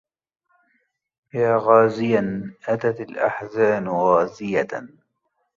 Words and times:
يا 1.33 1.57
غازيا 1.61 2.53
أتت 2.67 3.01
الأحزان 3.01 3.87
غازية 3.89 4.69